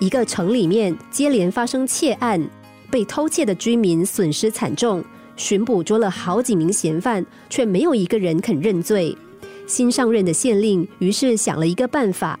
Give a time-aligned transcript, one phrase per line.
[0.00, 2.42] 一个城里面接连发生窃案，
[2.90, 5.04] 被偷窃的居民损失惨重。
[5.36, 9.16] 巡捕捉了好几名嫌犯，却没有一个人肯认罪。
[9.66, 12.38] 新上任的县令于是想了一个办法：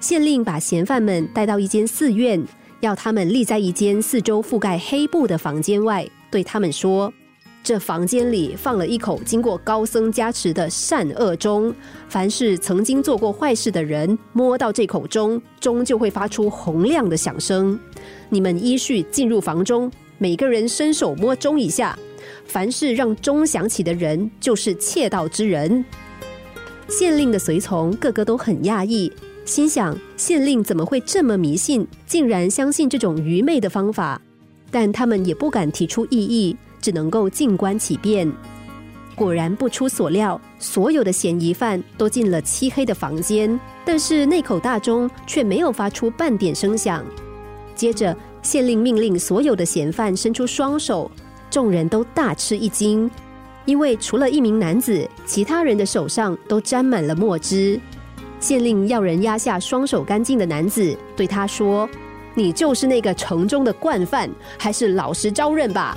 [0.00, 2.42] 县令把嫌犯们带到一间寺院，
[2.80, 7.12] 要他们立在一间四周覆盖黑布的房间外，对他们说。
[7.64, 11.74] 这房间里放了一口经过高僧加持的善恶钟，
[12.10, 17.80] 凡是曾经做过坏事的人，摸到这口钟，钟就会发出洪亮的响声。
[18.28, 21.98] 你们依序进入房中，每个人伸手摸钟一下，
[22.44, 25.82] 凡是让钟响起的人，就是窃盗之人。
[26.86, 29.10] 县令的随从个个都很讶异，
[29.46, 34.20] 心想：县令怎么会这么迷信，竟然相信这种愚昧的方法？
[34.70, 36.56] 但他们也不敢提出异议。
[36.84, 38.30] 只能够静观其变。
[39.14, 47.02] 果然不出所料，所有的嫌疑犯都进了漆黑的房间，但是那口大钟却没有发出半点声响。
[47.74, 51.10] 接着，县令命令所有的嫌犯伸出双手，
[51.50, 53.10] 众人都大吃一惊，
[53.64, 57.80] 因为除了一名男子，其他人的手上都沾满了墨汁。
[58.40, 61.88] 县令要人压下双手干净的男子，对他说
[62.34, 65.96] ：“你就是那个城中的惯犯，还是老实招认吧。”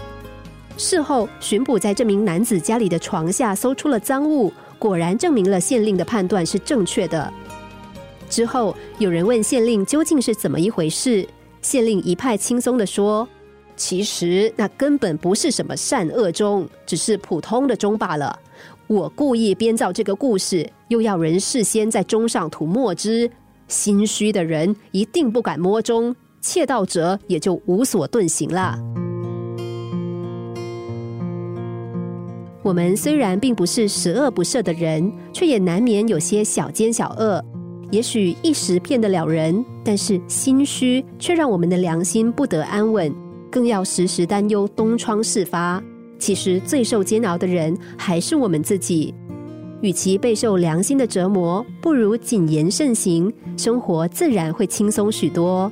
[0.78, 7.34] 事后，巡捕在这名男子家里的床下搜出了赃物，果然证明了县令的判断是正确的。
[8.30, 11.28] 之后，有人问县令究竟是怎么一回事，
[11.64, 13.28] 县令一派轻松的说
[13.76, 18.38] ：“其实那根本不是什么善恶钟，只是普通的钟罢了。
[18.86, 23.30] 我故意编造这个故事，又要人事先在钟上涂墨汁，
[23.68, 28.78] 心虚的人一定不敢摸钟，窃盗者也就无所遁形了。”
[32.64, 37.42] 我们虽然并不是十恶不赦的人，却也难免有些小奸小恶。
[37.92, 43.16] 也许一时骗得了人，但是心虚却让我们的良心不得安稳，
[43.50, 45.82] 更要时时担忧东窗事发。
[46.20, 49.14] 其实最受煎熬的人还是我们自己。
[49.80, 55.72] 与其备受良心的折磨，不如谨言慎行，生活自然会轻松许多。